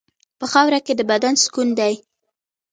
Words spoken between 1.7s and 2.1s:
دی.